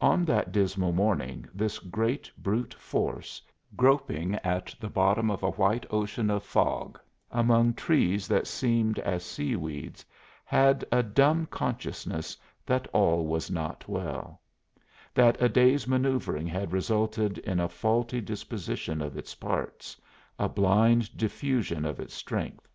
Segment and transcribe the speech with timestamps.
[0.00, 3.42] On that dismal morning this great brute force,
[3.76, 6.96] groping at the bottom of a white ocean of fog
[7.32, 10.06] among trees that seemed as sea weeds,
[10.44, 14.40] had a dumb consciousness that all was not well;
[15.12, 20.00] that a day's manoeuvring had resulted in a faulty disposition of its parts,
[20.38, 22.68] a blind diffusion of its strength.